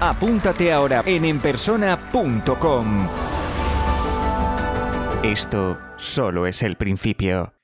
Apúntate 0.00 0.72
ahora 0.72 1.02
en 1.06 1.24
enpersona.com. 1.24 3.08
Esto 5.22 5.78
solo 5.96 6.46
es 6.46 6.62
el 6.64 6.76
principio. 6.76 7.54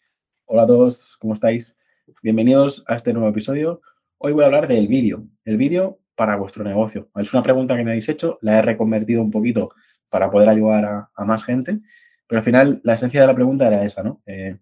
Hola 0.46 0.62
a 0.62 0.66
todos, 0.66 1.16
¿cómo 1.20 1.34
estáis? 1.34 1.76
Bienvenidos 2.22 2.84
a 2.86 2.94
este 2.94 3.12
nuevo 3.12 3.28
episodio. 3.28 3.82
Hoy 4.18 4.32
voy 4.32 4.44
a 4.44 4.46
hablar 4.46 4.68
del 4.68 4.86
vídeo, 4.86 5.24
el 5.44 5.56
vídeo 5.56 5.98
para 6.14 6.36
vuestro 6.36 6.62
negocio. 6.62 7.10
Es 7.16 7.34
una 7.34 7.42
pregunta 7.42 7.76
que 7.76 7.82
me 7.82 7.90
habéis 7.90 8.08
hecho, 8.08 8.38
la 8.42 8.58
he 8.58 8.62
reconvertido 8.62 9.22
un 9.22 9.32
poquito 9.32 9.70
para 10.08 10.30
poder 10.30 10.48
ayudar 10.48 11.08
a, 11.12 11.24
más 11.24 11.44
gente, 11.44 11.80
pero 12.28 12.38
al 12.38 12.44
final 12.44 12.80
la 12.84 12.94
esencia 12.94 13.20
de 13.20 13.26
la 13.26 13.34
pregunta 13.34 13.66
era 13.66 13.84
esa, 13.84 14.04
¿no? 14.04 14.22
Eh, 14.24 14.56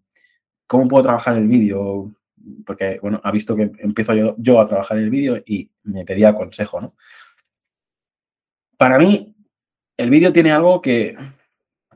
¿Cómo 0.67 0.89
puedo 0.89 1.03
trabajar 1.03 1.37
el 1.37 1.47
vídeo? 1.47 2.15
Porque, 2.65 2.99
bueno, 3.03 3.21
ha 3.23 3.31
visto 3.31 3.55
que 3.55 3.71
empiezo 3.79 4.15
yo, 4.15 4.35
yo 4.39 4.59
a 4.59 4.67
trabajar 4.67 4.97
el 4.97 5.11
vídeo 5.11 5.43
y 5.45 5.71
me 5.83 6.05
pedía 6.05 6.35
consejo, 6.35 6.81
¿no? 6.81 6.95
Para 8.79 8.97
mí, 8.97 9.35
el 9.97 10.09
vídeo 10.09 10.33
tiene 10.33 10.53
algo 10.53 10.81
que, 10.81 11.17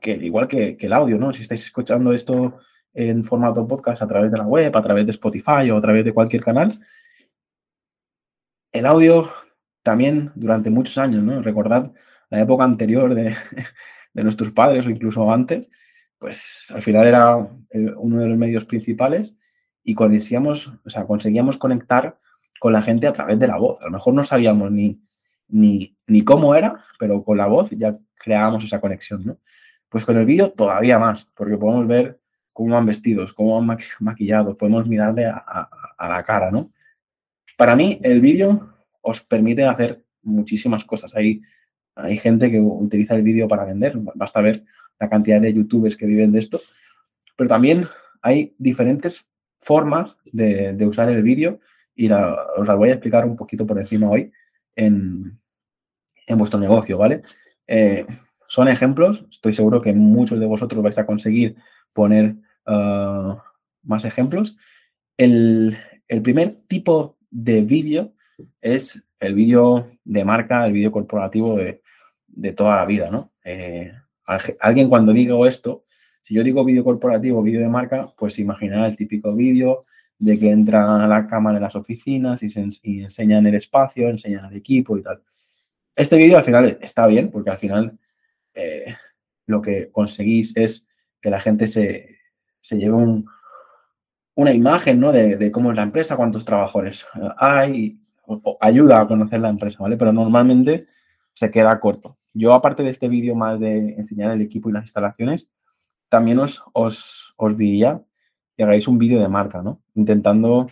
igual 0.04 0.48
que, 0.48 0.76
el 0.80 0.92
audio, 0.92 1.16
¿no? 1.16 1.32
Si 1.32 1.42
estáis 1.42 1.64
escuchando 1.64 2.12
esto 2.12 2.58
en 2.92 3.22
formato 3.22 3.66
podcast 3.68 4.02
a 4.02 4.08
través 4.08 4.32
de 4.32 4.38
la 4.38 4.44
web, 4.44 4.76
a 4.76 4.82
través 4.82 5.06
de 5.06 5.12
Spotify 5.12 5.70
o 5.70 5.76
a 5.76 5.80
través 5.80 6.04
de 6.04 6.12
cualquier 6.12 6.42
canal, 6.42 6.76
el 8.72 8.84
audio 8.84 9.30
también 9.84 10.32
durante 10.34 10.70
muchos 10.70 10.98
años, 10.98 11.22
¿no? 11.22 11.40
Recordad 11.40 11.92
la 12.30 12.40
época 12.40 12.64
anterior 12.64 13.14
de, 13.14 13.36
nuestros 14.14 14.50
padres 14.50 14.84
o 14.84 14.90
incluso 14.90 15.32
antes, 15.32 15.68
pues 16.18 16.72
al 16.74 16.82
final 16.82 17.06
era 17.06 17.36
uno 17.36 18.18
de 18.18 18.26
los 18.26 18.36
medios 18.36 18.64
principales 18.64 19.36
y 19.84 19.94
o 19.96 20.56
sea, 20.90 21.06
conseguíamos 21.06 21.58
conectar 21.58 22.18
con 22.58 22.72
la 22.72 22.82
gente 22.82 23.06
a 23.06 23.12
través 23.12 23.38
de 23.38 23.46
la 23.46 23.56
voz. 23.56 23.80
A 23.82 23.84
lo 23.84 23.92
mejor 23.92 24.14
no 24.14 24.24
sabíamos 24.24 24.70
ni, 24.72 25.00
ni, 25.48 25.96
ni 26.06 26.22
cómo 26.22 26.54
era, 26.54 26.84
pero 26.98 27.22
con 27.22 27.38
la 27.38 27.46
voz 27.46 27.70
ya 27.70 27.94
creábamos 28.14 28.64
esa 28.64 28.80
conexión, 28.80 29.24
¿no? 29.24 29.38
Pues 29.88 30.04
con 30.04 30.16
el 30.16 30.24
vídeo 30.24 30.52
todavía 30.52 30.98
más, 30.98 31.26
porque 31.34 31.58
podemos 31.58 31.86
ver 31.86 32.20
cómo 32.52 32.74
van 32.74 32.86
vestidos, 32.86 33.32
cómo 33.34 33.60
van 33.60 33.78
maquillados, 34.00 34.56
podemos 34.56 34.86
mirarle 34.86 35.26
a, 35.26 35.68
la 35.98 36.22
cara, 36.24 36.50
¿no? 36.50 36.70
Para 37.56 37.76
mí, 37.76 38.00
el 38.02 38.20
vídeo 38.20 38.74
os 39.02 39.22
permite 39.22 39.64
hacer 39.64 40.04
muchísimas 40.22 40.84
cosas. 40.84 41.14
Hay, 41.14 41.42
hay 41.94 42.16
gente 42.16 42.50
que 42.50 42.58
utiliza 42.58 43.14
el 43.14 43.22
vídeo 43.22 43.46
para 43.46 43.64
vender, 43.64 43.94
basta 44.14 44.40
ver 44.40 44.64
la 44.98 45.08
cantidad 45.08 45.40
de 45.40 45.52
youtubers 45.52 45.96
que 45.96 46.06
viven 46.06 46.32
de 46.32 46.38
esto, 46.38 46.60
pero 47.36 47.48
también 47.48 47.86
hay 48.22 48.54
diferentes 48.58 49.26
formas 49.58 50.16
de, 50.24 50.76
usar 50.86 51.08
el 51.08 51.22
vídeo 51.22 51.60
y 51.94 52.10
os 52.10 52.66
las 52.66 52.76
voy 52.76 52.90
a 52.90 52.92
explicar 52.94 53.24
un 53.24 53.36
poquito 53.36 53.66
por 53.66 53.78
encima 53.78 54.08
hoy 54.08 54.32
en, 54.76 55.38
en 56.26 56.38
vuestro 56.38 56.58
negocio, 56.58 56.98
¿vale? 56.98 57.22
Eh, 57.66 58.06
son 58.46 58.68
ejemplos, 58.68 59.24
estoy 59.30 59.54
seguro 59.54 59.80
que 59.80 59.92
muchos 59.92 60.38
de 60.38 60.46
vosotros 60.46 60.82
vais 60.82 60.98
a 60.98 61.06
conseguir 61.06 61.56
poner 61.92 62.36
uh, 62.66 63.36
más 63.82 64.04
ejemplos. 64.04 64.56
El, 65.16 65.76
primer 66.22 66.50
tipo 66.66 67.16
de 67.30 67.62
vídeo 67.62 68.12
es 68.60 69.02
el 69.20 69.34
vídeo 69.34 69.88
de 70.04 70.24
marca, 70.24 70.66
el 70.66 70.72
vídeo 70.72 70.92
corporativo 70.92 71.56
de, 71.56 71.80
toda 72.52 72.76
la 72.76 72.84
vida, 72.84 73.10
¿no? 73.10 73.32
Eh, 73.44 73.92
alguien 74.60 74.88
cuando 74.88 75.12
digo 75.12 75.46
esto, 75.46 75.84
si 76.20 76.34
yo 76.34 76.42
digo 76.42 76.64
vídeo 76.64 76.84
corporativo, 76.84 77.42
vídeo 77.42 77.60
de 77.60 77.68
marca, 77.68 78.12
pues 78.18 78.38
imaginará 78.38 78.86
el 78.86 78.96
típico 78.96 79.34
vídeo 79.34 79.80
de 80.22 80.38
que 80.38 80.50
entra 80.50 81.04
a 81.04 81.08
la 81.08 81.26
cámara 81.26 81.56
en 81.56 81.64
las 81.64 81.74
oficinas 81.74 82.44
y, 82.44 82.48
se, 82.48 82.60
enseñan 82.60 83.44
el 83.44 83.56
espacio, 83.56 84.08
enseñan 84.08 84.44
el 84.44 84.56
equipo 84.56 84.96
y 84.96 85.02
tal. 85.02 85.20
Este 85.96 86.16
vídeo 86.16 86.38
al 86.38 86.44
final 86.44 86.78
está 86.80 87.08
bien, 87.08 87.28
porque 87.28 87.50
al 87.50 87.58
final 87.58 87.98
eh, 88.54 88.94
lo 89.46 89.60
que 89.60 89.90
conseguís 89.90 90.56
es 90.56 90.86
que 91.20 91.28
la 91.28 91.40
gente 91.40 91.66
se, 91.66 92.18
lleve 92.70 93.24
una 94.36 94.52
imagen 94.52 95.00
¿no? 95.00 95.10
de, 95.10 95.50
cómo 95.50 95.72
es 95.72 95.76
la 95.76 95.82
empresa, 95.82 96.16
cuántos 96.16 96.44
trabajadores 96.44 97.04
hay, 97.36 97.98
ayuda 98.60 99.00
a 99.00 99.08
conocer 99.08 99.40
la 99.40 99.48
empresa, 99.48 99.78
¿vale? 99.80 99.96
Pero 99.96 100.12
normalmente 100.12 100.86
se 101.32 101.50
queda 101.50 101.80
corto. 101.80 102.16
Yo, 102.32 102.54
aparte 102.54 102.84
de 102.84 102.90
este 102.90 103.08
vídeo 103.08 103.34
más 103.34 103.58
de 103.58 103.94
enseñar 103.94 104.30
el 104.30 104.40
equipo 104.40 104.70
y 104.70 104.72
las 104.72 104.84
instalaciones, 104.84 105.50
también 106.08 106.38
os, 106.38 106.62
os, 106.74 107.34
os 107.36 107.56
diría 107.56 108.00
hagáis 108.62 108.88
un 108.88 108.98
vídeo 108.98 109.20
de 109.20 109.28
marca, 109.28 109.62
¿no? 109.62 109.82
Intentando 109.94 110.68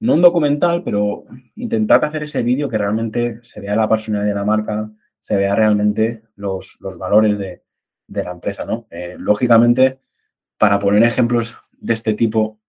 no 0.00 0.14
un 0.14 0.22
documental, 0.22 0.82
pero 0.82 1.24
intentad 1.56 2.02
hacer 2.04 2.22
ese 2.22 2.42
vídeo 2.42 2.68
que 2.68 2.78
realmente 2.78 3.38
se 3.42 3.60
vea 3.60 3.76
la 3.76 3.88
personalidad 3.88 4.30
de 4.30 4.34
la 4.34 4.44
marca, 4.44 4.90
se 5.20 5.36
vea 5.36 5.54
realmente 5.54 6.22
los, 6.36 6.78
valores 6.80 7.38
de, 7.38 7.62
la 8.08 8.30
empresa, 8.30 8.64
¿no? 8.64 8.86
Eh, 8.90 9.16
lógicamente, 9.18 10.00
para 10.56 10.78
poner 10.78 11.02
ejemplos 11.02 11.56
de 11.72 11.94
este 11.94 12.14
tipo 12.14 12.60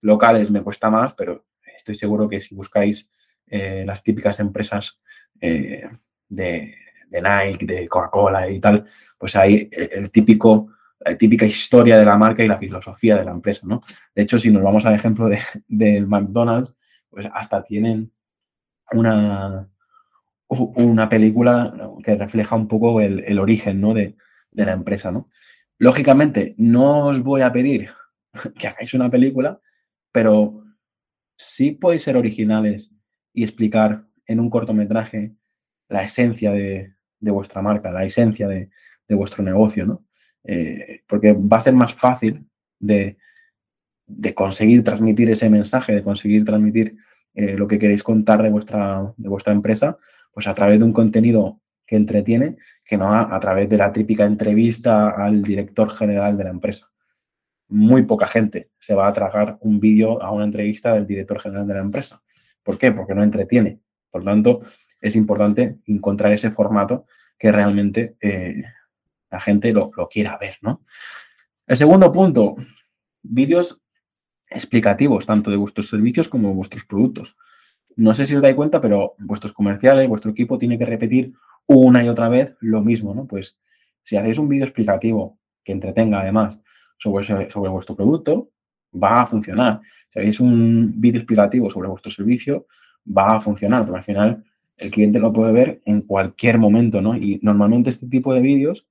locales 0.00 0.50
me 0.50 0.62
cuesta 0.62 0.90
más, 0.90 1.14
pero 1.14 1.44
estoy 1.76 1.94
seguro 1.94 2.28
que 2.28 2.40
si 2.40 2.54
buscáis 2.54 3.08
eh, 3.46 3.84
las 3.86 4.02
típicas 4.02 4.40
empresas 4.40 4.98
eh, 5.40 5.88
de, 6.28 6.74
Nike, 7.10 7.66
de 7.66 7.88
Coca-Cola 7.88 8.48
y 8.48 8.60
tal, 8.60 8.86
pues 9.18 9.36
hay 9.36 9.68
el, 9.72 10.10
típico 10.10 10.68
la 11.00 11.16
típica 11.16 11.46
historia 11.46 11.98
de 11.98 12.04
la 12.04 12.16
marca 12.16 12.44
y 12.44 12.48
la 12.48 12.58
filosofía 12.58 13.16
de 13.16 13.24
la 13.24 13.30
empresa, 13.30 13.66
¿no? 13.66 13.80
De 14.14 14.22
hecho, 14.22 14.38
si 14.38 14.50
nos 14.50 14.62
vamos 14.62 14.84
al 14.84 14.94
ejemplo 14.94 15.28
de, 15.28 16.00
McDonald's, 16.02 16.74
pues 17.08 17.26
hasta 17.32 17.62
tienen 17.64 18.12
una, 18.92 19.68
una 20.48 21.08
película 21.08 21.72
que 22.04 22.16
refleja 22.16 22.54
un 22.54 22.68
poco 22.68 23.00
el, 23.00 23.38
origen, 23.38 23.80
¿no? 23.80 23.94
de, 23.94 24.16
la 24.52 24.72
empresa, 24.72 25.10
¿no? 25.10 25.28
Lógicamente, 25.78 26.54
no 26.58 27.06
os 27.06 27.22
voy 27.22 27.40
a 27.40 27.52
pedir 27.52 27.90
que 28.58 28.68
hagáis 28.68 28.92
una 28.92 29.10
película, 29.10 29.58
pero 30.12 30.62
sí 31.36 31.72
podéis 31.72 32.02
ser 32.02 32.16
originales 32.18 32.90
y 33.32 33.44
explicar 33.44 34.06
en 34.26 34.40
un 34.40 34.50
cortometraje 34.50 35.34
la 35.88 36.02
esencia 36.02 36.52
de, 36.52 36.94
vuestra 37.20 37.62
marca, 37.62 37.90
la 37.90 38.04
esencia 38.04 38.46
de, 38.46 38.70
de 39.08 39.14
vuestro 39.14 39.42
negocio, 39.42 39.86
¿no? 39.86 40.04
Eh, 40.44 41.02
porque 41.06 41.32
va 41.32 41.58
a 41.58 41.60
ser 41.60 41.74
más 41.74 41.94
fácil 41.94 42.46
de, 42.78 43.16
conseguir 44.34 44.82
transmitir 44.82 45.30
ese 45.30 45.48
mensaje, 45.50 45.94
de 45.94 46.02
conseguir 46.02 46.44
transmitir 46.44 46.96
eh, 47.34 47.56
lo 47.56 47.68
que 47.68 47.78
queréis 47.78 48.02
contar 48.02 48.42
de 48.42 48.50
vuestra, 48.50 49.12
de 49.16 49.28
vuestra 49.28 49.52
empresa, 49.52 49.98
pues 50.32 50.46
a 50.46 50.54
través 50.54 50.78
de 50.78 50.84
un 50.84 50.92
contenido 50.92 51.60
que 51.86 51.96
entretiene, 51.96 52.56
que 52.84 52.96
no 52.96 53.12
a, 53.12 53.40
través 53.40 53.68
de 53.68 53.76
la 53.76 53.90
típica 53.90 54.24
entrevista 54.24 55.10
al 55.10 55.42
director 55.42 55.90
general 55.90 56.36
de 56.36 56.44
la 56.44 56.50
empresa. 56.50 56.88
Muy 57.68 58.04
poca 58.04 58.28
gente 58.28 58.70
se 58.78 58.94
va 58.94 59.08
a 59.08 59.12
tragar 59.12 59.58
un 59.60 59.80
vídeo 59.80 60.22
a 60.22 60.30
una 60.30 60.44
entrevista 60.44 60.94
del 60.94 61.06
director 61.06 61.40
general 61.40 61.66
de 61.66 61.74
la 61.74 61.80
empresa. 61.80 62.22
¿Por 62.62 62.78
qué? 62.78 62.92
Porque 62.92 63.14
no 63.14 63.22
entretiene. 63.24 63.80
Por 64.08 64.22
tanto, 64.22 64.60
es 65.00 65.16
importante 65.16 65.78
encontrar 65.86 66.32
ese 66.32 66.52
formato 66.52 67.06
que 67.36 67.50
realmente 67.50 68.16
eh, 68.20 68.62
la 69.30 69.40
gente 69.40 69.72
lo, 69.72 69.90
quiera 70.10 70.36
ver, 70.38 70.56
¿no? 70.60 70.82
El 71.66 71.76
segundo 71.76 72.10
punto, 72.10 72.56
vídeos 73.22 73.80
explicativos 74.48 75.26
tanto 75.26 75.50
de 75.50 75.56
vuestros 75.56 75.88
servicios 75.88 76.28
como 76.28 76.48
de 76.48 76.54
vuestros 76.54 76.84
productos. 76.84 77.36
No 77.96 78.14
sé 78.14 78.26
si 78.26 78.34
os 78.34 78.42
dais 78.42 78.56
cuenta, 78.56 78.80
pero 78.80 79.14
vuestros 79.18 79.52
comerciales, 79.52 80.08
vuestro 80.08 80.32
equipo 80.32 80.58
tiene 80.58 80.78
que 80.78 80.86
repetir 80.86 81.32
una 81.66 82.02
y 82.02 82.08
otra 82.08 82.28
vez 82.28 82.56
lo 82.60 82.82
mismo, 82.82 83.14
¿no? 83.14 83.26
Pues 83.26 83.56
si 84.02 84.16
hacéis 84.16 84.38
un 84.38 84.48
vídeo 84.48 84.64
explicativo 84.64 85.38
que 85.62 85.72
entretenga 85.72 86.20
además 86.20 86.58
sobre, 86.98 87.48
sobre 87.50 87.70
vuestro 87.70 87.94
producto, 87.94 88.50
va 88.92 89.22
a 89.22 89.26
funcionar. 89.26 89.80
Si 90.08 90.18
hacéis 90.18 90.40
un 90.40 91.00
vídeo 91.00 91.20
explicativo 91.20 91.70
sobre 91.70 91.88
vuestro 91.88 92.10
servicio, 92.10 92.66
va 93.06 93.36
a 93.36 93.40
funcionar, 93.40 93.84
porque 93.84 93.98
al 93.98 94.04
final 94.04 94.44
el 94.76 94.90
cliente 94.90 95.18
lo 95.18 95.32
puede 95.32 95.52
ver 95.52 95.82
en 95.84 96.00
cualquier 96.00 96.58
momento, 96.58 97.00
¿no? 97.00 97.16
Y 97.16 97.38
normalmente 97.42 97.90
este 97.90 98.08
tipo 98.08 98.34
de 98.34 98.40
vídeos 98.40 98.86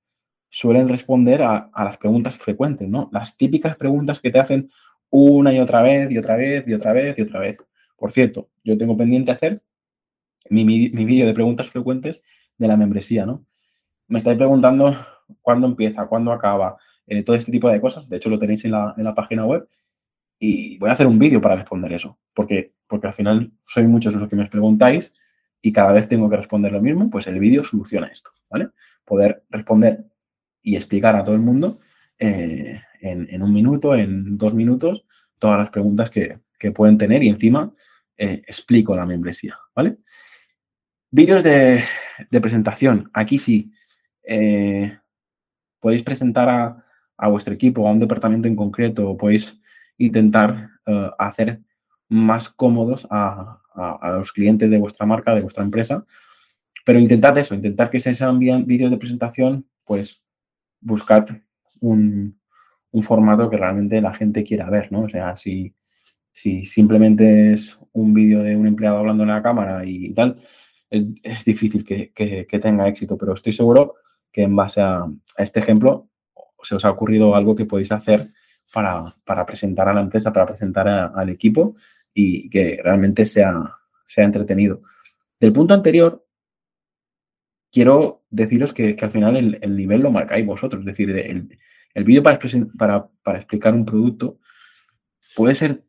suelen 0.50 0.88
responder 0.88 1.42
a, 1.42 1.70
las 1.74 1.96
preguntas 1.96 2.34
frecuentes, 2.36 2.88
¿no? 2.88 3.08
Las 3.12 3.36
típicas 3.36 3.76
preguntas 3.76 4.20
que 4.20 4.30
te 4.30 4.38
hacen 4.38 4.70
una 5.08 5.52
y 5.52 5.60
otra 5.60 5.82
vez, 5.82 6.10
y 6.10 6.18
otra 6.18 6.36
vez, 6.36 6.66
y 6.66 6.74
otra 6.74 6.92
vez, 6.92 7.18
y 7.18 7.22
otra 7.22 7.40
vez. 7.40 7.58
Por 7.96 8.12
cierto, 8.12 8.50
yo 8.62 8.76
tengo 8.76 8.96
pendiente 8.96 9.30
hacer 9.32 9.62
mi, 10.50 10.64
mi 10.64 11.04
vídeo 11.04 11.26
de 11.26 11.34
preguntas 11.34 11.68
frecuentes 11.68 12.22
de 12.58 12.68
la 12.68 12.76
membresía, 12.76 13.24
¿no? 13.24 13.46
me 14.10 14.18
estáis 14.18 14.36
preguntando 14.36 14.94
cuándo 15.40 15.68
empieza, 15.68 16.06
cuándo 16.06 16.32
acaba, 16.32 16.76
eh, 17.06 17.22
todo 17.22 17.36
este 17.36 17.52
tipo 17.52 17.70
de 17.70 17.80
cosas. 17.80 18.08
De 18.08 18.16
hecho, 18.16 18.28
lo 18.28 18.38
tenéis 18.40 18.64
en 18.64 18.72
la, 18.72 18.92
en 18.96 19.04
la 19.04 19.14
página 19.14 19.46
web. 19.46 19.66
Y 20.38 20.78
voy 20.78 20.90
a 20.90 20.94
hacer 20.94 21.06
un 21.06 21.18
vídeo 21.18 21.40
para 21.40 21.54
responder 21.54 21.92
eso, 21.92 22.18
porque, 22.34 22.72
porque 22.86 23.06
al 23.06 23.14
final 23.14 23.52
sois 23.66 23.86
muchos 23.86 24.14
los 24.14 24.28
que 24.28 24.36
me 24.36 24.46
preguntáis 24.46 25.12
y 25.62 25.72
cada 25.72 25.92
vez 25.92 26.08
tengo 26.08 26.28
que 26.28 26.38
responder 26.38 26.72
lo 26.72 26.80
mismo, 26.80 27.08
pues 27.08 27.26
el 27.26 27.38
vídeo 27.38 27.62
soluciona 27.62 28.08
esto, 28.08 28.30
¿vale? 28.48 28.70
Poder 29.04 29.44
responder 29.50 30.06
y 30.62 30.76
explicar 30.76 31.16
a 31.16 31.24
todo 31.24 31.34
el 31.34 31.40
mundo 31.40 31.80
eh, 32.18 32.80
en, 33.00 33.42
un 33.42 33.52
minuto, 33.52 33.94
en 33.94 34.36
dos 34.36 34.54
minutos, 34.54 35.04
todas 35.38 35.58
las 35.58 35.70
preguntas 35.70 36.10
que, 36.10 36.38
pueden 36.74 36.98
tener 36.98 37.22
y 37.22 37.28
encima 37.28 37.72
eh, 38.18 38.42
explico 38.46 38.94
la 38.94 39.06
membresía, 39.06 39.58
¿vale? 39.74 39.96
Vídeos 41.10 41.42
de, 41.42 41.82
presentación. 42.30 43.10
Aquí 43.14 43.38
sí. 43.38 43.72
Eh, 44.22 44.98
podéis 45.80 46.02
presentar 46.02 46.50
a, 46.50 46.84
a, 47.16 47.28
vuestro 47.28 47.54
equipo, 47.54 47.88
a 47.88 47.92
un 47.92 47.98
departamento 47.98 48.46
en 48.46 48.56
concreto, 48.56 49.08
o 49.08 49.16
podéis 49.16 49.58
intentar 49.96 50.68
hacer 51.18 51.60
más 52.10 52.50
cómodos 52.50 53.06
a, 53.10 53.56
los 54.18 54.32
clientes 54.32 54.70
de 54.70 54.78
vuestra 54.78 55.06
marca, 55.06 55.34
de 55.34 55.40
vuestra 55.40 55.64
empresa. 55.64 56.04
Pero 56.84 56.98
intentad 56.98 57.38
eso, 57.38 57.54
intentad 57.54 57.88
que 57.88 58.00
se 58.00 58.12
envíen 58.22 58.66
vídeos 58.66 58.90
de 58.90 58.98
presentación, 58.98 59.66
pues 59.84 60.22
buscar 60.80 61.42
un, 61.80 62.38
formato 63.02 63.48
que 63.48 63.56
realmente 63.56 64.00
la 64.00 64.12
gente 64.12 64.42
quiera 64.42 64.68
ver, 64.68 64.90
¿no? 64.90 65.02
O 65.02 65.08
sea, 65.08 65.36
si, 65.36 65.74
si 66.32 66.64
simplemente 66.64 67.52
es 67.54 67.78
un 67.92 68.12
vídeo 68.12 68.42
de 68.42 68.56
un 68.56 68.66
empleado 68.66 68.98
hablando 68.98 69.22
en 69.22 69.28
la 69.28 69.42
cámara 69.42 69.84
y 69.84 70.12
tal, 70.12 70.38
es, 70.90 71.44
difícil 71.44 71.84
que, 71.84 72.58
tenga 72.60 72.88
éxito, 72.88 73.16
pero 73.16 73.34
estoy 73.34 73.52
seguro 73.52 73.94
que 74.32 74.42
en 74.42 74.56
base 74.56 74.80
a, 74.80 75.06
este 75.36 75.60
ejemplo 75.60 76.08
se 76.62 76.74
os 76.74 76.84
ha 76.84 76.90
ocurrido 76.90 77.34
algo 77.34 77.54
que 77.54 77.64
podéis 77.64 77.92
hacer 77.92 78.28
para, 78.72 79.14
presentar 79.46 79.88
a 79.88 79.94
la 79.94 80.00
empresa, 80.00 80.32
para 80.32 80.46
presentar 80.46 80.88
al 80.88 81.28
equipo 81.28 81.74
y 82.12 82.48
que 82.50 82.80
realmente 82.82 83.24
sea, 83.26 83.54
sea 84.06 84.24
entretenido. 84.24 84.82
Del 85.38 85.52
punto 85.52 85.74
anterior, 85.74 86.26
quiero 87.70 88.22
deciros 88.30 88.72
que, 88.72 88.96
al 89.00 89.10
final 89.10 89.36
el, 89.36 89.76
nivel 89.76 90.02
lo 90.02 90.10
marcáis 90.10 90.44
vosotros. 90.44 90.80
Es 90.80 90.86
decir, 90.86 91.10
el, 91.10 91.58
el 91.94 92.04
vídeo 92.04 92.22
para, 92.22 92.38
para, 92.78 93.08
para, 93.22 93.38
explicar 93.38 93.74
un 93.74 93.84
producto 93.84 94.38
puede 95.34 95.54
ser 95.54 95.84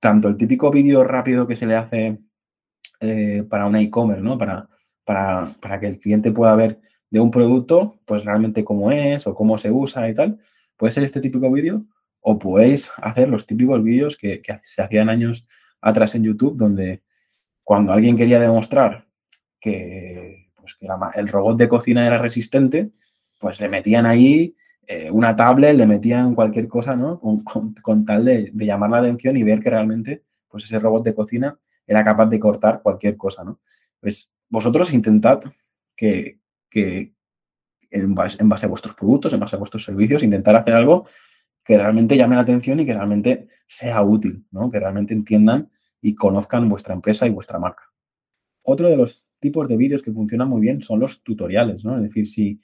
tanto 0.00 0.28
el 0.28 0.36
típico 0.36 0.70
vídeo 0.70 1.04
rápido 1.04 1.46
que 1.46 1.56
se 1.56 1.66
le 1.66 1.74
hace 1.74 2.18
eh, 3.00 3.44
para 3.48 3.66
una 3.66 3.80
e-commerce, 3.80 4.22
¿no? 4.22 4.38
Para, 4.38 4.68
para, 5.04 5.46
para, 5.60 5.80
que 5.80 5.88
el 5.88 5.98
cliente 5.98 6.32
pueda 6.32 6.54
ver 6.54 6.80
de 7.10 7.20
un 7.20 7.30
producto, 7.30 8.00
pues 8.04 8.24
realmente 8.24 8.64
cómo 8.64 8.90
es 8.92 9.26
o 9.26 9.34
cómo 9.34 9.58
se 9.58 9.70
usa 9.70 10.08
y 10.08 10.14
tal. 10.14 10.38
Puede 10.76 10.92
ser 10.92 11.04
este 11.04 11.20
típico 11.20 11.50
vídeo 11.50 11.84
o 12.20 12.38
podéis 12.38 12.90
hacer 12.98 13.28
los 13.28 13.46
típicos 13.46 13.82
vídeos 13.82 14.16
que, 14.16 14.40
que 14.40 14.58
se 14.62 14.82
hacían 14.82 15.10
años 15.10 15.46
atrás 15.80 16.14
en 16.14 16.24
YouTube, 16.24 16.56
donde 16.56 17.02
cuando 17.64 17.92
alguien 17.92 18.16
quería 18.16 18.38
demostrar 18.38 19.06
que, 19.60 20.41
pues, 20.62 20.78
el 21.16 21.28
robot 21.28 21.58
de 21.58 21.68
cocina 21.68 22.06
era 22.06 22.18
resistente, 22.18 22.90
pues 23.38 23.60
le 23.60 23.68
metían 23.68 24.06
ahí 24.06 24.54
eh, 24.86 25.10
una 25.10 25.34
tablet, 25.34 25.76
le 25.76 25.86
metían 25.86 26.34
cualquier 26.34 26.68
cosa, 26.68 26.94
¿no? 26.94 27.20
Con, 27.20 28.04
tal 28.04 28.24
de, 28.24 28.52
llamar 28.54 28.90
la 28.90 28.98
atención 28.98 29.36
y 29.36 29.42
ver 29.42 29.60
que 29.60 29.70
realmente 29.70 30.22
pues 30.48 30.64
ese 30.64 30.78
robot 30.78 31.04
de 31.04 31.14
cocina 31.14 31.58
era 31.86 32.04
capaz 32.04 32.26
de 32.26 32.38
cortar 32.38 32.80
cualquier 32.82 33.16
cosa, 33.16 33.42
¿no? 33.42 33.60
Pues 34.00 34.30
vosotros 34.48 34.92
intentad 34.92 35.40
que, 35.96 36.38
en, 37.90 38.14
base, 38.14 38.38
en 38.40 38.48
base 38.48 38.66
a 38.66 38.68
vuestros 38.68 38.94
productos, 38.94 39.32
en 39.32 39.40
base 39.40 39.56
a 39.56 39.58
vuestros 39.58 39.84
servicios, 39.84 40.22
intentar 40.22 40.56
hacer 40.56 40.74
algo 40.74 41.06
que 41.64 41.78
realmente 41.78 42.16
llame 42.16 42.36
la 42.36 42.42
atención 42.42 42.80
y 42.80 42.86
que 42.86 42.94
realmente 42.94 43.48
sea 43.66 44.02
útil, 44.02 44.46
¿no? 44.50 44.70
Que 44.70 44.78
realmente 44.78 45.14
entiendan 45.14 45.70
y 46.00 46.14
conozcan 46.14 46.68
vuestra 46.68 46.94
empresa 46.94 47.26
y 47.26 47.30
vuestra 47.30 47.58
marca. 47.58 47.84
Otro 48.62 48.88
de 48.88 48.96
los 48.96 49.26
tipos 49.42 49.68
de 49.68 49.76
vídeos 49.76 50.02
que 50.02 50.12
funcionan 50.12 50.48
muy 50.48 50.60
bien 50.62 50.80
son 50.80 51.00
los 51.00 51.22
tutoriales, 51.22 51.84
¿no? 51.84 51.96
Es 51.96 52.04
decir, 52.04 52.28
si, 52.28 52.60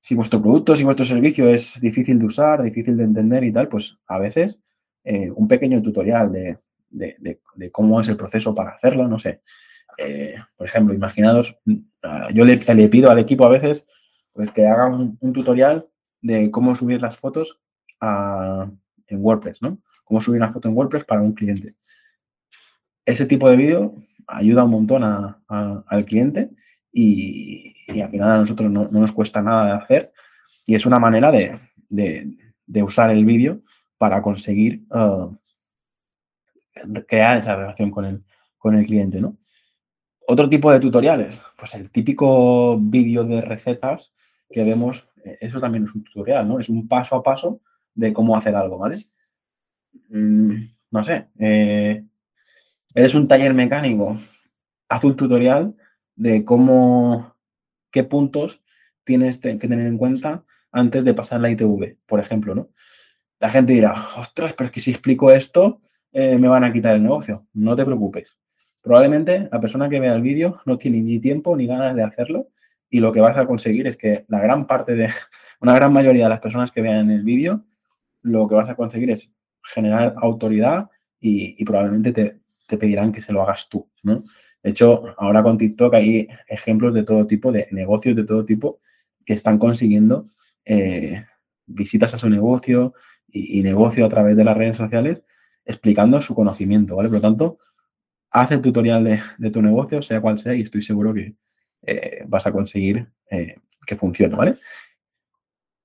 si 0.00 0.14
vuestro 0.14 0.40
producto, 0.40 0.74
si 0.74 0.84
vuestro 0.84 1.04
servicio 1.04 1.48
es 1.48 1.78
difícil 1.80 2.18
de 2.18 2.24
usar, 2.24 2.62
difícil 2.62 2.96
de 2.96 3.04
entender 3.04 3.44
y 3.44 3.52
tal, 3.52 3.68
pues 3.68 3.98
a 4.06 4.18
veces 4.18 4.60
eh, 5.04 5.30
un 5.30 5.48
pequeño 5.48 5.82
tutorial 5.82 6.32
de, 6.88 7.70
cómo 7.72 8.00
es 8.00 8.08
el 8.08 8.16
proceso 8.16 8.54
para 8.54 8.70
hacerlo, 8.70 9.08
no 9.08 9.18
sé. 9.18 9.42
Eh, 9.98 10.36
por 10.56 10.66
ejemplo, 10.66 10.94
imaginados, 10.94 11.58
ah, 12.02 12.28
yo 12.32 12.44
le, 12.44 12.56
pido 12.88 13.10
al 13.10 13.18
equipo 13.18 13.44
a 13.44 13.50
veces 13.50 13.84
pues, 14.32 14.52
que 14.52 14.66
haga 14.66 14.86
un, 14.86 15.32
tutorial 15.32 15.88
de 16.22 16.50
cómo 16.50 16.74
subir 16.74 17.02
las 17.02 17.18
fotos 17.18 17.60
en 18.00 19.18
WordPress, 19.24 19.60
¿no? 19.60 19.82
Cómo 20.04 20.20
subir 20.20 20.38
una 20.38 20.52
foto 20.52 20.68
en 20.68 20.76
WordPress 20.76 21.04
para 21.04 21.20
un 21.20 21.32
cliente. 21.32 21.74
Ese 23.04 23.26
tipo 23.26 23.50
de 23.50 23.56
vídeo 23.56 23.94
ayuda 24.30 24.64
un 24.64 24.70
montón 24.70 25.04
al 25.04 26.04
cliente 26.06 26.50
y, 26.92 27.74
al 28.00 28.10
final 28.10 28.30
a 28.30 28.38
nosotros 28.38 28.70
no, 28.70 28.88
nos 28.90 29.12
cuesta 29.12 29.42
nada 29.42 29.66
de 29.66 29.72
hacer 29.72 30.12
y 30.66 30.74
es 30.74 30.86
una 30.86 30.98
manera 30.98 31.30
de, 31.32 31.58
usar 32.82 33.10
el 33.10 33.24
vídeo 33.24 33.60
para 33.98 34.22
conseguir 34.22 34.84
uh, 34.90 35.36
crear 37.06 37.38
esa 37.38 37.56
relación 37.56 37.90
con 37.90 38.04
el, 38.04 38.24
con 38.56 38.76
el 38.76 38.86
cliente, 38.86 39.20
¿no? 39.20 39.36
Otro 40.26 40.48
tipo 40.48 40.70
de 40.70 40.78
tutoriales, 40.78 41.40
pues 41.58 41.74
el 41.74 41.90
típico 41.90 42.78
vídeo 42.78 43.24
de 43.24 43.40
recetas 43.40 44.12
que 44.48 44.62
vemos, 44.62 45.08
eh, 45.24 45.38
eso 45.40 45.60
también 45.60 45.84
es 45.84 45.94
un 45.94 46.04
tutorial, 46.04 46.46
¿no? 46.46 46.60
Es 46.60 46.68
un 46.68 46.86
paso 46.86 47.16
a 47.16 47.22
paso 47.22 47.60
de 47.94 48.12
cómo 48.12 48.36
hacer 48.36 48.54
algo, 48.54 48.78
¿vale? 48.78 49.04
Mm, 50.08 50.54
no 50.92 51.04
sé, 51.04 51.28
eh, 51.38 52.04
eres 52.94 53.14
un 53.14 53.28
taller 53.28 53.54
mecánico, 53.54 54.16
haz 54.88 55.04
un 55.04 55.16
tutorial 55.16 55.74
de 56.16 56.44
cómo, 56.44 57.36
qué 57.90 58.04
puntos 58.04 58.62
tienes 59.04 59.38
que 59.38 59.56
tener 59.56 59.86
en 59.86 59.98
cuenta 59.98 60.44
antes 60.72 61.04
de 61.04 61.14
pasar 61.14 61.40
la 61.40 61.50
ITV, 61.50 61.96
por 62.06 62.20
ejemplo, 62.20 62.54
¿no? 62.54 62.70
La 63.40 63.50
gente 63.50 63.72
dirá, 63.72 63.94
ostras, 64.18 64.52
pero 64.52 64.66
es 64.66 64.72
que 64.72 64.80
si 64.80 64.90
explico 64.90 65.30
esto, 65.30 65.80
eh, 66.12 66.38
me 66.38 66.48
van 66.48 66.64
a 66.64 66.72
quitar 66.72 66.94
el 66.94 67.02
negocio. 67.02 67.46
No 67.54 67.74
te 67.74 67.84
preocupes. 67.84 68.36
Probablemente 68.82 69.48
la 69.50 69.60
persona 69.60 69.88
que 69.88 70.00
vea 70.00 70.14
el 70.14 70.22
vídeo 70.22 70.60
no 70.66 70.78
tiene 70.78 71.00
ni 71.00 71.18
tiempo 71.20 71.56
ni 71.56 71.66
ganas 71.66 71.94
de 71.94 72.02
hacerlo 72.02 72.48
y 72.88 73.00
lo 73.00 73.12
que 73.12 73.20
vas 73.20 73.36
a 73.36 73.46
conseguir 73.46 73.86
es 73.86 73.96
que 73.96 74.24
la 74.28 74.40
gran 74.40 74.66
parte 74.66 74.94
de, 74.94 75.08
una 75.60 75.74
gran 75.74 75.92
mayoría 75.92 76.24
de 76.24 76.30
las 76.30 76.40
personas 76.40 76.70
que 76.72 76.82
vean 76.82 77.10
el 77.10 77.22
vídeo, 77.22 77.64
lo 78.22 78.48
que 78.48 78.54
vas 78.54 78.68
a 78.68 78.74
conseguir 78.74 79.10
es 79.10 79.32
generar 79.62 80.14
autoridad 80.18 80.88
y, 81.20 81.62
probablemente 81.64 82.12
te, 82.12 82.39
te, 82.70 82.78
pedirán 82.78 83.12
que 83.12 83.20
se 83.20 83.32
lo 83.32 83.42
hagas 83.42 83.68
tú, 83.68 83.88
¿no? 84.02 84.22
De 84.62 84.70
hecho, 84.70 85.14
ahora 85.16 85.42
con 85.42 85.58
TikTok 85.58 85.94
hay 85.94 86.28
ejemplos 86.46 86.94
de 86.94 87.02
todo 87.02 87.26
tipo, 87.26 87.50
de 87.50 87.68
negocios 87.70 88.14
de 88.14 88.24
todo 88.24 88.44
tipo 88.44 88.80
que 89.24 89.32
están 89.32 89.58
consiguiendo 89.58 90.26
eh, 90.64 91.24
visitas 91.66 92.14
a 92.14 92.18
su 92.18 92.28
negocio 92.28 92.94
y, 93.28 93.62
negocio 93.62 94.04
a 94.04 94.08
través 94.08 94.36
de 94.36 94.44
las 94.44 94.56
redes 94.56 94.76
sociales 94.76 95.24
explicando 95.64 96.20
su 96.20 96.34
conocimiento, 96.34 96.96
¿vale? 96.96 97.08
Por 97.08 97.18
lo 97.18 97.22
tanto, 97.22 97.58
haz 98.30 98.50
el 98.50 98.60
tutorial 98.60 99.04
de, 99.38 99.50
tu 99.50 99.62
negocio, 99.62 100.02
sea 100.02 100.20
cual 100.20 100.38
sea, 100.38 100.54
y 100.54 100.62
estoy 100.62 100.82
seguro 100.82 101.14
que 101.14 101.34
eh, 101.82 102.24
vas 102.26 102.46
a 102.46 102.52
conseguir 102.52 103.06
eh, 103.30 103.56
que 103.86 103.96
funcione, 103.96 104.34
¿vale? 104.34 104.56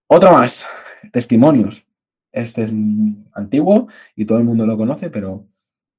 Otra 0.07 0.31
más, 0.31 0.65
testimonios. 1.11 1.85
Este 2.31 2.63
es 2.63 2.71
antiguo 3.33 3.87
y 4.15 4.25
todo 4.25 4.39
el 4.39 4.43
mundo 4.43 4.65
lo 4.65 4.75
conoce, 4.75 5.09
pero 5.09 5.47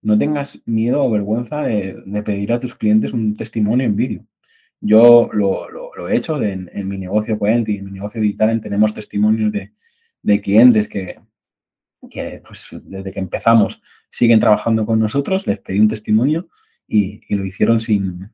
no 0.07 0.17
tengas 0.17 0.63
miedo 0.67 1.03
o 1.05 1.11
vergüenza 1.11 1.63
de, 1.63 2.23
pedir 2.25 2.53
a 2.53 2.61
tus 2.61 2.77
clientes 2.77 3.13
un 3.13 3.37
testimonio 3.37 3.85
en 3.87 3.97
vídeo. 3.97 4.25
Yo 4.81 5.29
lo, 5.33 6.09
he 6.09 6.15
hecho 6.15 6.41
en, 6.41 6.71
mi 6.89 6.97
negocio 6.97 7.37
Coent 7.37 7.69
y 7.69 7.79
en 7.79 7.87
mi 7.87 7.91
negocio 7.91 8.21
digital 8.21 8.61
tenemos 8.61 8.95
testimonios 8.95 9.51
de, 9.51 10.41
clientes 10.41 10.89
que, 10.89 11.19
pues, 12.01 12.69
desde 12.85 13.11
que 13.11 13.19
empezamos 13.19 13.83
siguen 14.09 14.39
trabajando 14.39 14.87
con 14.87 15.01
nosotros, 15.01 15.45
les 15.49 15.59
pedí 15.59 15.81
un 15.81 15.89
testimonio 15.89 16.51
y, 16.87 17.35
lo 17.35 17.45
hicieron 17.45 17.81
sin, 17.81 18.31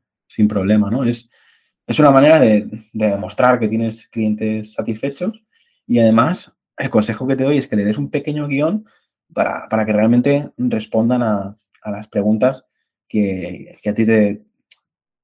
problema, 0.47 0.91
¿no? 0.91 1.03
Es, 1.03 1.27
es 1.87 1.97
una 1.97 2.11
manera 2.11 2.39
de, 2.39 2.69
demostrar 2.93 3.59
que 3.59 3.67
tienes 3.67 4.07
clientes 4.09 4.73
satisfechos 4.73 5.43
y 5.87 5.97
además 5.97 6.53
el 6.77 6.91
consejo 6.91 7.25
que 7.25 7.35
te 7.35 7.45
doy 7.45 7.57
es 7.57 7.67
que 7.67 7.75
le 7.75 7.83
des 7.83 7.97
un 7.97 8.11
pequeño 8.11 8.47
guion 8.47 8.85
para, 9.33 9.67
para 9.67 9.87
que 9.87 9.93
realmente 9.93 10.51
respondan 10.57 11.23
a, 11.23 11.57
a 11.83 11.91
las 11.91 12.07
preguntas 12.07 12.65
que, 13.07 13.77
a 13.85 13.93
ti 13.93 14.05
te, 14.05 14.43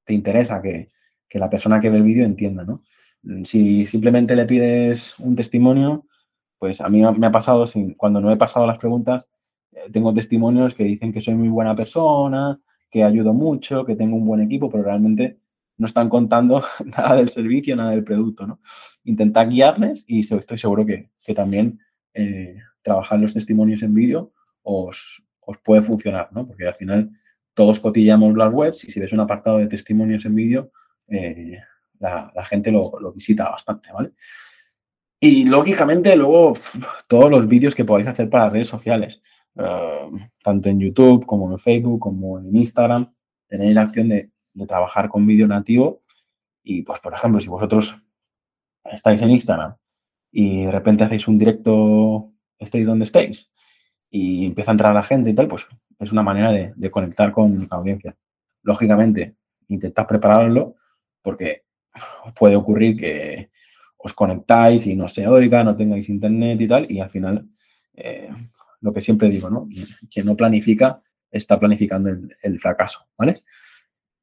te 0.04 0.13
interesa 0.13 0.62
que, 0.62 0.89
la 1.32 1.50
persona 1.50 1.80
que 1.80 1.89
ve 1.89 1.98
el 1.98 2.04
vídeo 2.04 2.25
entienda, 2.25 2.63
¿no? 2.63 2.84
Si 3.44 3.86
simplemente 3.86 4.36
le 4.36 4.46
pides 4.46 5.20
un 5.20 5.36
testimonio, 5.36 6.08
pues 6.58 6.82
a 6.82 6.89
mí 6.89 7.04
me 7.18 7.28
ha 7.28 7.32
pasado, 7.32 7.68
sin, 7.68 7.94
cuando 7.94 8.20
no 8.20 8.32
he 8.32 8.38
pasado 8.38 8.66
las 8.66 8.80
preguntas, 8.80 9.25
eh, 9.72 9.89
tengo 9.92 10.13
testimonios 10.13 10.74
que 10.74 10.84
dicen 10.84 11.13
que 11.13 11.22
soy 11.22 11.36
muy 11.36 11.50
buena 11.50 11.75
persona, 11.75 12.60
que 12.89 13.04
ayudo 13.04 13.34
mucho, 13.34 13.86
que 13.86 13.96
tengo 13.96 14.16
un 14.16 14.25
buen 14.25 14.42
equipo, 14.42 14.70
pero 14.70 14.84
realmente 14.84 15.39
no 15.78 15.86
están 15.86 16.10
contando 16.10 16.63
nada 16.86 17.16
del 17.16 17.30
servicio, 17.30 17.75
nada 17.75 17.92
del 17.92 18.04
producto, 18.04 18.48
¿no? 18.48 18.60
Intentad 19.04 19.48
guiarles 19.50 20.04
y 20.08 20.22
estoy 20.22 20.58
seguro 20.58 20.86
que, 20.86 21.12
también 21.36 21.80
eh, 22.13 22.58
trabajar 22.82 23.20
los 23.20 23.34
testimonios 23.34 23.84
en 23.84 23.94
vídeo 23.94 24.34
os, 24.63 25.24
puede 25.58 25.82
funcionar, 25.82 26.29
¿no? 26.32 26.48
Porque 26.48 26.68
al 26.68 26.75
final 26.75 27.12
todos 27.53 27.79
cotillamos 27.79 28.36
las 28.36 28.53
webs 28.53 28.84
y 28.86 28.91
si 28.91 29.00
ves 29.00 29.12
un 29.12 29.20
apartado 29.20 29.58
de 29.58 29.68
testimonios 29.68 30.25
en 30.25 30.36
vídeo, 30.36 30.72
eh, 31.08 31.60
la, 32.00 32.46
gente 32.46 32.72
lo, 32.72 33.12
visita 33.13 33.50
bastante, 33.50 33.91
¿vale? 33.91 34.12
Y 35.20 35.44
lógicamente 35.46 36.15
luego 36.15 36.53
todos 37.08 37.29
los 37.29 37.48
vídeos 37.48 37.75
que 37.75 37.84
podáis 37.84 38.08
hacer 38.08 38.29
para 38.29 38.50
redes 38.50 38.70
sociales, 38.70 39.22
eh, 39.58 40.10
tanto 40.41 40.70
en 40.70 40.79
YouTube 40.79 41.25
como 41.25 41.51
en 41.51 41.60
Facebook, 41.60 42.00
como 42.00 42.39
en 42.39 42.56
Instagram, 42.56 43.13
tenéis 43.48 43.75
la 43.75 43.84
opción 43.84 44.10
de, 44.10 44.32
trabajar 44.68 45.08
con 45.08 45.25
vídeo 45.25 45.48
nativo 45.48 46.01
y 46.63 46.82
pues 46.82 47.00
por 47.00 47.13
ejemplo 47.13 47.39
si 47.39 47.48
vosotros 47.48 47.96
estáis 48.84 49.22
en 49.22 49.29
Instagram 49.29 49.75
y 50.34 50.65
de 50.65 50.72
repente 50.72 51.06
hacéis 51.06 51.29
un 51.29 51.38
directo, 51.38 52.34
estéis 52.58 52.86
donde 52.86 53.06
estéis 53.06 53.50
y 54.10 54.46
empieza 54.46 54.72
a 54.72 54.74
entrar 54.74 54.94
la 54.94 55.04
gente 55.04 55.30
y 55.30 55.34
tal, 55.34 55.48
pues 55.48 55.68
es 56.00 56.12
una 56.12 56.24
manera 56.24 56.51
de, 56.51 56.92
conectar 56.92 57.32
con 57.32 57.68
la 57.70 57.78
audiencia. 57.78 58.16
Lógicamente, 58.63 59.36
intentad 59.68 60.08
prepararlo 60.08 60.75
porque 61.22 61.63
puede 62.36 62.56
ocurrir 62.56 62.98
que 62.98 63.50
os 63.98 64.13
conectáis 64.13 64.88
y 64.88 64.96
no 64.96 65.08
se 65.08 65.28
oiga, 65.28 65.63
no 65.63 65.75
tengáis 65.75 66.08
internet 66.10 66.60
y 66.62 66.68
tal, 66.68 66.89
y 66.89 67.00
al 67.00 67.10
final, 67.10 67.48
eh, 67.94 68.30
lo 68.82 68.94
que 68.94 69.01
siempre 69.01 69.30
digo, 69.30 69.50
¿no? 69.50 69.68
Quien 70.10 70.25
no 70.25 70.38
planifica 70.38 71.01
está 71.30 71.60
planificando 71.60 72.10
el, 72.42 72.60
fracaso, 72.60 73.06
¿vale? 73.18 73.36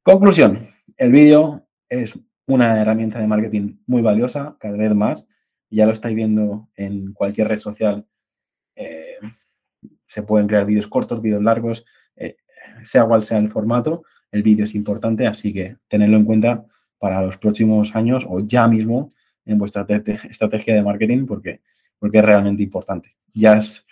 Conclusión, 0.02 0.66
el 0.96 1.12
vídeo 1.12 1.66
es 1.88 2.18
una 2.46 2.80
herramienta 2.80 3.18
de 3.18 3.26
marketing 3.26 3.76
muy 3.86 4.00
valiosa, 4.00 4.56
cada 4.58 4.76
vez 4.76 4.94
más, 4.94 5.28
ya 5.68 5.84
lo 5.84 5.92
estáis 5.92 6.16
viendo 6.16 6.68
en 6.76 7.12
cualquier 7.12 7.48
red 7.48 7.58
social, 7.58 8.06
eh, 8.76 9.18
se 10.06 10.22
pueden 10.22 10.46
crear 10.46 10.64
vídeos 10.64 10.86
cortos, 10.86 11.20
vídeos 11.20 11.42
largos, 11.42 11.84
eh, 12.16 12.36
sea 12.82 13.04
cual 13.04 13.22
sea 13.22 13.38
el 13.38 13.50
formato, 13.50 14.04
el 14.30 14.42
vídeo 14.42 14.64
es 14.64 14.74
importante, 14.74 15.26
así 15.26 15.52
que 15.52 15.76
tenedlo 15.88 16.16
en 16.16 16.24
cuenta 16.24 16.64
para 16.98 17.22
los 17.22 17.36
próximos 17.38 17.94
años 17.94 18.26
o 18.28 18.40
ya 18.40 18.66
mismo 18.68 19.12
en 19.44 19.58
vuestra 19.58 19.86
estrategia 20.28 20.74
de 20.74 20.82
marketing 20.82 21.26
porque, 21.26 21.60
porque 21.98 22.18
es 22.18 22.24
realmente 22.24 22.62
importante. 22.62 23.16
Ya 23.32 23.54
es, 23.54 23.86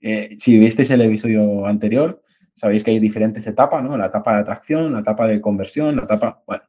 eh, 0.00 0.36
si 0.38 0.58
visteis 0.58 0.90
el 0.90 1.02
episodio 1.02 1.66
anterior, 1.66 2.22
sabéis 2.54 2.82
que 2.82 2.90
hay 2.90 2.98
diferentes 2.98 3.46
etapas, 3.46 3.84
¿no? 3.84 3.96
La 3.96 4.06
etapa 4.06 4.34
de 4.34 4.40
atracción, 4.40 4.92
la 4.92 5.00
etapa 5.00 5.28
de 5.28 5.40
conversión, 5.40 5.96
la 5.96 6.04
etapa, 6.04 6.42
bueno, 6.46 6.64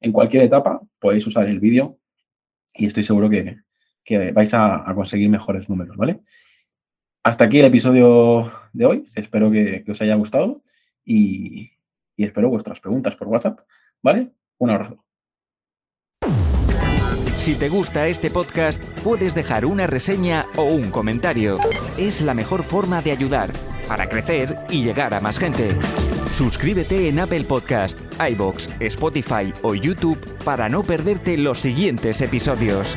en 0.00 0.12
cualquier 0.12 0.44
etapa 0.44 0.80
podéis 0.98 1.26
usar 1.26 1.48
el 1.48 1.60
vídeo 1.60 1.98
y 2.74 2.86
estoy 2.86 3.02
seguro 3.02 3.30
que, 3.30 3.62
vais 4.32 4.52
a, 4.52 4.92
conseguir 4.94 5.30
mejores 5.30 5.68
números, 5.68 5.96
¿vale? 5.96 6.20
Hasta 7.24 7.44
aquí 7.44 7.58
el 7.58 7.64
episodio 7.64 8.52
de 8.74 8.84
hoy. 8.84 9.06
Espero 9.14 9.50
que, 9.50 9.82
os 9.88 10.00
haya 10.02 10.14
gustado 10.14 10.62
y, 11.04 11.72
y 12.16 12.24
espero 12.24 12.50
vuestras 12.50 12.80
preguntas 12.80 13.16
por 13.16 13.28
WhatsApp, 13.28 13.60
¿vale? 14.02 14.30
Un 14.58 14.70
abrazo. 14.70 15.02
Si 17.34 17.56
te 17.56 17.68
gusta 17.68 18.06
este 18.08 18.30
podcast, 18.30 18.82
puedes 19.00 19.34
dejar 19.34 19.64
una 19.64 19.86
reseña 19.86 20.44
o 20.56 20.64
un 20.64 20.90
comentario. 20.90 21.58
Es 21.98 22.20
la 22.20 22.34
mejor 22.34 22.62
forma 22.62 23.00
de 23.00 23.12
ayudar 23.12 23.50
para 23.88 24.08
crecer 24.08 24.54
y 24.70 24.84
llegar 24.84 25.14
a 25.14 25.20
más 25.20 25.38
gente. 25.38 25.70
Suscríbete 26.30 27.08
en 27.08 27.20
Apple 27.20 27.44
Podcast, 27.44 27.98
iBox, 28.30 28.70
Spotify 28.80 29.52
o 29.62 29.74
YouTube 29.74 30.18
para 30.44 30.68
no 30.68 30.82
perderte 30.82 31.38
los 31.38 31.58
siguientes 31.58 32.20
episodios. 32.20 32.96